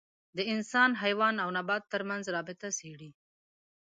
[0.35, 3.09] د انسان، حیوان او نبات تر منځ رابطه څېړي.